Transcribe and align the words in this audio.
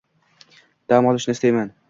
Dam 0.95 1.11
olishni 1.13 1.37
istayman. 1.39 1.73